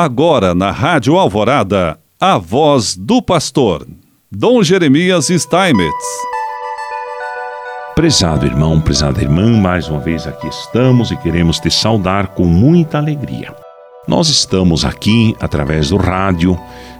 Agora 0.00 0.54
na 0.54 0.70
Rádio 0.70 1.18
Alvorada, 1.18 1.98
a 2.20 2.38
voz 2.38 2.94
do 2.96 3.20
pastor, 3.20 3.84
Dom 4.30 4.62
Jeremias 4.62 5.26
Steinmetz. 5.26 5.92
Prezado 7.96 8.46
irmão, 8.46 8.80
prezada 8.80 9.20
irmã, 9.20 9.60
mais 9.60 9.88
uma 9.88 9.98
vez 9.98 10.24
aqui 10.24 10.46
estamos 10.46 11.10
e 11.10 11.16
queremos 11.16 11.58
te 11.58 11.68
saudar 11.68 12.28
com 12.28 12.44
muita 12.44 12.98
alegria. 12.98 13.52
Nós 14.06 14.28
estamos 14.28 14.84
aqui, 14.84 15.34
através 15.40 15.88
do 15.88 15.96
rádio, 15.96 16.56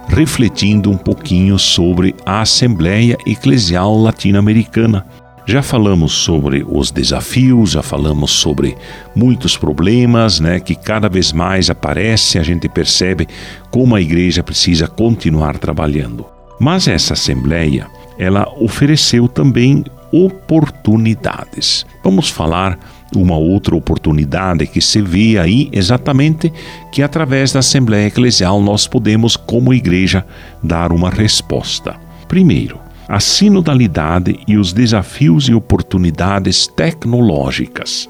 refletindo 0.09 0.91
um 0.91 0.97
pouquinho 0.97 1.57
sobre 1.57 2.13
a 2.25 2.41
Assembleia 2.41 3.17
Eclesial 3.25 3.95
Latino-Americana 3.97 5.07
já 5.49 5.61
falamos 5.61 6.11
sobre 6.11 6.65
os 6.67 6.91
desafios, 6.91 7.71
já 7.71 7.81
falamos 7.81 8.31
sobre 8.31 8.77
muitos 9.15 9.57
problemas, 9.57 10.39
né, 10.39 10.59
que 10.59 10.75
cada 10.75 11.09
vez 11.09 11.31
mais 11.31 11.69
aparecem, 11.69 12.39
a 12.39 12.43
gente 12.43 12.69
percebe 12.69 13.27
como 13.71 13.95
a 13.95 14.01
igreja 14.01 14.43
precisa 14.43 14.87
continuar 14.87 15.57
trabalhando. 15.57 16.25
Mas 16.59 16.87
essa 16.87 17.13
assembleia, 17.13 17.87
ela 18.17 18.47
ofereceu 18.59 19.27
também 19.27 19.83
oportunidades. 20.11 21.85
Vamos 22.03 22.29
falar 22.29 22.77
uma 23.15 23.37
outra 23.37 23.75
oportunidade 23.75 24.67
que 24.67 24.81
se 24.81 25.01
vê 25.01 25.37
aí 25.37 25.69
exatamente 25.71 26.51
que 26.91 27.01
através 27.01 27.51
da 27.51 27.59
Assembleia 27.59 28.07
Eclesial 28.07 28.61
nós 28.61 28.87
podemos, 28.87 29.35
como 29.35 29.73
igreja, 29.73 30.25
dar 30.61 30.91
uma 30.91 31.09
resposta. 31.09 31.95
Primeiro, 32.27 32.79
a 33.09 33.19
sinodalidade 33.19 34.39
e 34.47 34.55
os 34.55 34.71
desafios 34.71 35.49
e 35.49 35.53
oportunidades 35.55 36.67
tecnológicas. 36.67 38.07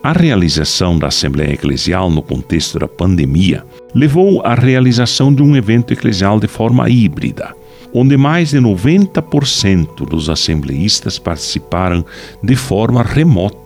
A 0.00 0.12
realização 0.12 0.96
da 0.96 1.08
Assembleia 1.08 1.54
Eclesial 1.54 2.08
no 2.08 2.22
contexto 2.22 2.78
da 2.78 2.86
pandemia 2.86 3.64
levou 3.92 4.40
à 4.42 4.54
realização 4.54 5.34
de 5.34 5.42
um 5.42 5.56
evento 5.56 5.92
eclesial 5.92 6.38
de 6.38 6.46
forma 6.46 6.88
híbrida, 6.88 7.52
onde 7.92 8.16
mais 8.16 8.50
de 8.50 8.58
90% 8.58 10.08
dos 10.08 10.30
assembleístas 10.30 11.18
participaram 11.18 12.06
de 12.40 12.54
forma 12.54 13.02
remota. 13.02 13.58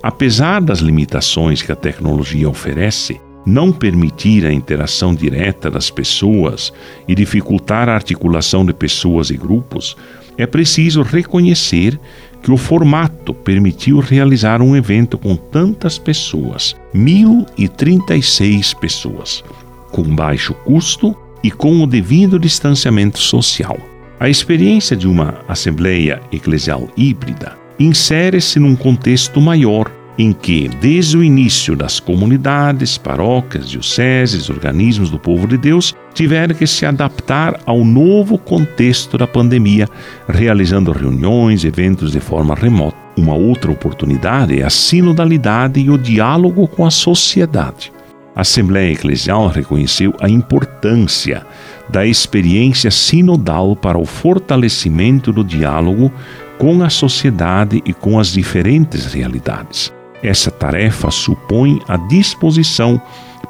Apesar 0.00 0.62
das 0.62 0.78
limitações 0.78 1.62
que 1.62 1.72
a 1.72 1.76
tecnologia 1.76 2.48
oferece, 2.48 3.20
não 3.44 3.72
permitir 3.72 4.46
a 4.46 4.52
interação 4.52 5.14
direta 5.14 5.70
das 5.70 5.90
pessoas 5.90 6.72
e 7.06 7.14
dificultar 7.14 7.88
a 7.88 7.94
articulação 7.94 8.64
de 8.64 8.72
pessoas 8.72 9.30
e 9.30 9.36
grupos, 9.36 9.96
é 10.38 10.46
preciso 10.46 11.02
reconhecer 11.02 11.98
que 12.42 12.50
o 12.50 12.56
formato 12.56 13.32
permitiu 13.32 14.00
realizar 14.00 14.60
um 14.60 14.74
evento 14.74 15.16
com 15.16 15.36
tantas 15.36 15.98
pessoas 15.98 16.74
1.036 16.94 18.74
pessoas 18.76 19.44
com 19.92 20.02
baixo 20.02 20.54
custo 20.54 21.14
e 21.44 21.50
com 21.50 21.82
o 21.82 21.86
devido 21.86 22.38
distanciamento 22.38 23.18
social. 23.18 23.78
A 24.18 24.28
experiência 24.28 24.96
de 24.96 25.06
uma 25.06 25.40
assembleia 25.46 26.20
eclesial 26.32 26.88
híbrida 26.96 27.56
insere-se 27.78 28.58
num 28.58 28.74
contexto 28.74 29.40
maior 29.40 29.90
em 30.22 30.32
que, 30.32 30.68
desde 30.80 31.16
o 31.16 31.24
início 31.24 31.74
das 31.74 31.98
comunidades, 31.98 32.96
paróquias, 32.96 33.68
dioceses, 33.68 34.48
organismos 34.48 35.10
do 35.10 35.18
povo 35.18 35.48
de 35.48 35.58
Deus, 35.58 35.96
tiveram 36.14 36.54
que 36.54 36.64
se 36.64 36.86
adaptar 36.86 37.58
ao 37.66 37.84
novo 37.84 38.38
contexto 38.38 39.18
da 39.18 39.26
pandemia, 39.26 39.88
realizando 40.28 40.92
reuniões, 40.92 41.64
eventos 41.64 42.12
de 42.12 42.20
forma 42.20 42.54
remota. 42.54 42.96
Uma 43.16 43.34
outra 43.34 43.72
oportunidade 43.72 44.60
é 44.60 44.62
a 44.62 44.70
sinodalidade 44.70 45.80
e 45.80 45.90
o 45.90 45.98
diálogo 45.98 46.68
com 46.68 46.86
a 46.86 46.90
sociedade. 46.90 47.92
A 48.34 48.42
Assembleia 48.42 48.92
Eclesial 48.92 49.48
reconheceu 49.48 50.14
a 50.20 50.28
importância 50.28 51.44
da 51.88 52.06
experiência 52.06 52.92
sinodal 52.92 53.74
para 53.74 53.98
o 53.98 54.06
fortalecimento 54.06 55.32
do 55.32 55.42
diálogo 55.42 56.12
com 56.58 56.80
a 56.82 56.88
sociedade 56.88 57.82
e 57.84 57.92
com 57.92 58.20
as 58.20 58.32
diferentes 58.32 59.12
realidades. 59.12 59.92
Essa 60.22 60.50
tarefa 60.50 61.10
supõe 61.10 61.80
a 61.88 61.96
disposição 61.96 63.00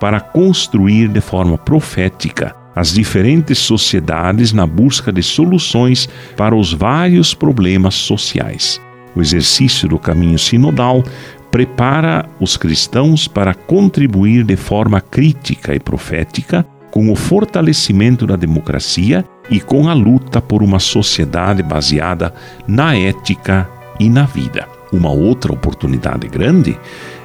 para 0.01 0.21
construir 0.21 1.09
de 1.09 1.21
forma 1.21 1.59
profética 1.59 2.55
as 2.75 2.93
diferentes 2.93 3.59
sociedades 3.59 4.53
na 4.53 4.67
busca 4.67 5.13
de 5.13 5.23
soluções 5.23 6.09
para 6.37 6.57
os 6.57 6.73
vários 6.73 7.35
problemas 7.35 7.95
sociais. 7.95 8.81
O 9.15 9.21
exercício 9.21 9.89
do 9.89 9.99
caminho 9.99 10.39
sinodal 10.39 11.05
prepara 11.51 12.27
os 12.41 12.57
cristãos 12.57 13.29
para 13.29 13.55
contribuir 13.55 14.43
de 14.43 14.57
forma 14.57 15.03
crítica 15.03 15.75
e 15.75 15.79
profética 15.79 16.67
com 16.91 17.13
o 17.13 17.17
fortalecimento 17.17 18.27
da 18.27 18.37
democracia 18.37 19.25
e 19.51 19.61
com 19.61 19.89
a 19.89 19.93
luta 19.93 20.41
por 20.41 20.63
uma 20.63 20.79
sociedade 20.79 21.63
baseada 21.63 22.33
na 22.67 22.97
ética 22.97 23.69
e 24.01 24.09
na 24.09 24.25
vida. 24.25 24.82
Uma 24.93 25.11
outra 25.11 25.53
oportunidade 25.53 26.29
grande 26.29 26.79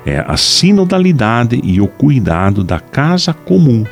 é 0.06 0.24
a 0.26 0.38
sinodalidade 0.38 1.60
e 1.62 1.82
o 1.82 1.88
cuidado 1.88 2.64
da 2.64 2.80
casa 2.80 3.34
comum. 3.34 3.84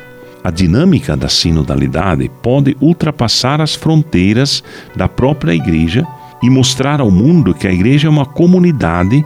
A 0.42 0.50
dinâmica 0.50 1.16
da 1.16 1.28
sinodalidade 1.28 2.30
pode 2.40 2.76
ultrapassar 2.80 3.60
as 3.60 3.74
fronteiras 3.74 4.64
da 4.94 5.08
própria 5.08 5.52
igreja 5.52 6.06
e 6.42 6.48
mostrar 6.48 7.00
ao 7.00 7.10
mundo 7.10 7.52
que 7.52 7.66
a 7.66 7.72
igreja 7.72 8.08
é 8.08 8.10
uma 8.10 8.24
comunidade 8.24 9.24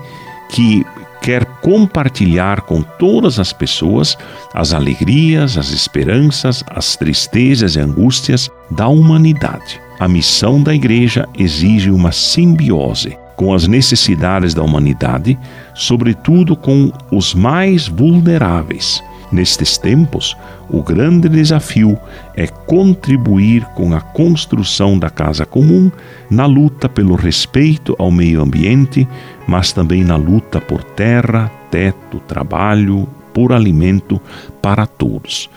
que 0.49 0.85
quer 1.21 1.45
compartilhar 1.61 2.63
com 2.63 2.83
todas 2.83 3.39
as 3.39 3.53
pessoas 3.53 4.17
as 4.55 4.73
alegrias, 4.73 5.59
as 5.59 5.71
esperanças, 5.71 6.65
as 6.69 6.97
tristezas 6.97 7.77
e 7.77 7.81
angústias 7.81 8.51
da 8.71 8.89
humanidade. 8.89 9.81
A 9.99 10.09
missão 10.09 10.63
da 10.63 10.75
igreja 10.75 11.29
exige 11.37 11.91
uma 11.91 12.11
simbiose 12.11 13.17
com 13.41 13.55
as 13.55 13.67
necessidades 13.67 14.53
da 14.53 14.63
humanidade, 14.63 15.39
sobretudo 15.73 16.55
com 16.55 16.93
os 17.11 17.33
mais 17.33 17.89
vulneráveis. 17.89 19.03
Nestes 19.33 19.79
tempos, 19.79 20.37
o 20.69 20.83
grande 20.83 21.27
desafio 21.27 21.99
é 22.37 22.47
contribuir 22.47 23.65
com 23.75 23.95
a 23.95 24.01
construção 24.03 24.99
da 24.99 25.09
casa 25.09 25.47
comum 25.47 25.91
na 26.29 26.45
luta 26.45 26.87
pelo 26.87 27.15
respeito 27.15 27.97
ao 27.99 28.11
meio 28.11 28.43
ambiente, 28.43 29.09
mas 29.49 29.73
também 29.73 30.05
na 30.05 30.17
luta 30.17 30.61
por 30.61 30.85
terra, 30.85 31.51
teto, 31.71 32.21
trabalho, 32.29 33.09
por 33.33 33.55
alimento 33.55 34.21
para 34.61 34.87
todos. 34.87 35.49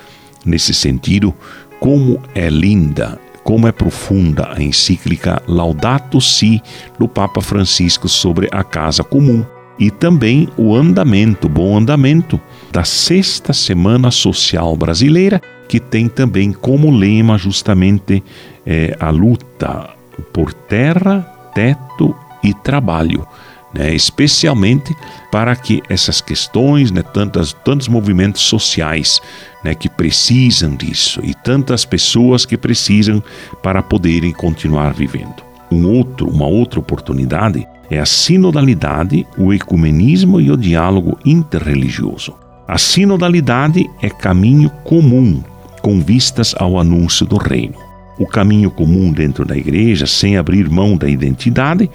Nesse 0.46 0.74
sentido, 0.74 1.34
como 1.82 2.18
é 2.34 2.50
linda 2.50 3.20
como 3.44 3.68
é 3.68 3.72
profunda 3.72 4.54
a 4.54 4.62
encíclica 4.62 5.42
Laudato 5.48 6.22
Si 6.22 6.62
do 6.98 7.08
Papa 7.08 7.42
Francisco 7.42 8.08
sobre 8.08 8.48
a 8.52 8.64
casa 8.64 9.04
comum 9.04 9.46
e 9.78 9.92
também 9.92 10.48
o 10.56 10.76
andamento, 10.76 11.50
bom 11.50 11.78
andamento 11.78 12.40
da 12.72 12.84
sexta 12.84 13.54
semana 13.54 14.12
social 14.12 14.76
brasileira, 14.78 15.42
que 15.68 15.80
tem 15.80 16.08
também 16.08 16.52
como 16.52 16.92
lema 16.92 17.38
justamente 17.38 18.24
é, 18.66 18.96
a 19.00 19.10
luta 19.10 19.90
por 20.32 20.54
terra, 20.54 21.22
teto 21.54 22.16
e 22.44 22.54
trabalho 22.54 23.26
né, 23.74 23.94
especialmente 23.94 24.96
para 25.32 25.56
que 25.56 25.82
essas 25.90 26.22
questões, 26.22 26.92
né, 26.92 27.02
tantas, 27.02 27.54
tantos 27.54 27.88
movimentos 27.88 28.42
sociais 28.42 29.20
né, 29.64 29.74
que 29.74 29.90
precisam 29.90 30.76
disso 30.76 31.20
e 31.24 31.34
tantas 31.34 31.84
pessoas 31.84 32.46
que 32.46 32.58
precisam 32.58 33.24
para 33.62 33.82
poderem 33.82 34.32
continuar 34.32 34.94
vivendo. 34.94 35.44
Um 35.72 35.88
outro, 35.88 36.30
uma 36.30 36.46
outra 36.46 36.80
oportunidade 36.80 37.68
é 37.90 38.00
a 38.00 38.06
sinodalidade, 38.06 39.26
o 39.38 39.54
ecumenismo 39.54 40.40
e 40.40 40.52
o 40.52 40.58
diálogo 40.58 41.18
interreligioso. 41.26 42.36
A 42.68 42.78
sinodalidade 42.78 43.90
é 44.02 44.10
caminho 44.10 44.70
comum 44.84 45.44
com 45.82 46.00
vistas 46.00 46.56
ao 46.58 46.80
anúncio 46.80 47.26
do 47.26 47.38
reino. 47.38 47.76
O 48.18 48.26
caminho 48.26 48.72
comum 48.72 49.12
dentro 49.12 49.44
da 49.44 49.58
igreja, 49.58 50.06
sem 50.06 50.38
abrir 50.38 50.70
mão 50.70 50.96
da 50.96 51.10
identidade, 51.10 51.90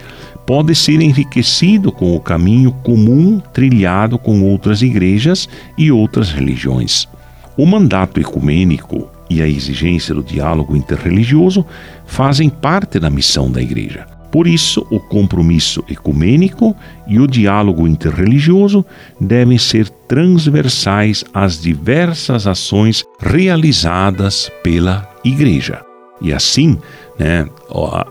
pode 0.48 0.74
ser 0.74 1.02
enriquecido 1.02 1.92
com 1.92 2.16
o 2.16 2.20
caminho 2.20 2.72
comum 2.82 3.38
trilhado 3.52 4.18
com 4.18 4.42
outras 4.42 4.80
igrejas 4.80 5.46
e 5.76 5.92
outras 5.92 6.30
religiões. 6.30 7.06
O 7.54 7.66
mandato 7.66 8.18
ecumênico 8.18 9.10
e 9.28 9.42
a 9.42 9.46
exigência 9.46 10.14
do 10.14 10.22
diálogo 10.22 10.74
interreligioso 10.74 11.66
fazem 12.06 12.48
parte 12.48 12.98
da 12.98 13.10
missão 13.10 13.52
da 13.52 13.60
igreja. 13.60 14.06
Por 14.32 14.46
isso, 14.46 14.86
o 14.90 14.98
compromisso 14.98 15.84
ecumênico 15.86 16.74
e 17.06 17.20
o 17.20 17.26
diálogo 17.26 17.86
interreligioso 17.86 18.86
devem 19.20 19.58
ser 19.58 19.90
transversais 20.08 21.26
às 21.34 21.60
diversas 21.60 22.46
ações 22.46 23.04
realizadas 23.20 24.50
pela 24.62 25.06
igreja. 25.22 25.88
E 26.20 26.32
assim, 26.32 26.78
né, 27.18 27.48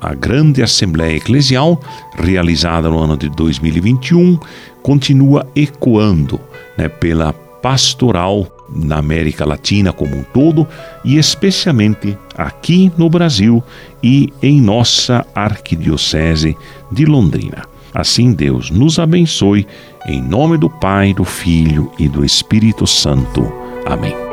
a, 0.02 0.14
grande 0.14 0.64
Assembleia 0.64 1.18
Eclesial, 1.18 1.80
realizada 2.18 2.90
no 2.90 3.00
ano 3.00 3.18
de 3.18 3.30
2021, 3.30 4.40
continua 4.82 5.48
ecoando 5.56 6.40
né, 6.78 6.88
pela 6.88 7.34
pastoral 7.34 8.48
na 8.70 8.98
América 8.98 9.46
Latina 9.46 9.94
como 9.94 10.16
um 10.16 10.24
todo 10.24 10.68
e 11.04 11.18
especialmente 11.18 12.18
aqui 12.36 12.92
no 12.98 13.10
Brasil 13.10 13.64
e 14.04 14.32
em 14.42 14.62
nossa 14.62 15.26
arquidiocese 15.34 16.56
de 16.92 17.06
Londrina. 17.06 17.64
Assim 17.94 18.34
Deus 18.34 18.70
nos 18.70 19.00
abençoe 19.00 19.66
em 20.06 20.22
nome 20.22 20.58
do 20.58 20.70
Pai, 20.70 21.14
do 21.14 21.26
Filho 21.26 21.92
e 21.98 22.08
do 22.08 22.24
Espírito 22.24 22.86
Santo. 22.86 23.52
Amém. 23.86 24.27